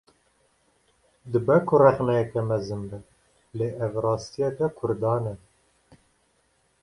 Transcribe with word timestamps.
Dibe 1.31 1.55
ku 1.65 1.73
rexneyeke 1.81 2.39
mezin 2.49 2.81
be, 2.89 2.97
lê 3.57 3.67
ev 3.85 3.93
rastiyeke 4.05 4.65
Kurdan 4.77 5.23
e 5.31 5.33